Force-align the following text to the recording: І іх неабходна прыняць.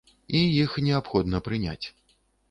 І 0.37 0.39
іх 0.61 0.71
неабходна 0.87 1.41
прыняць. 1.49 1.85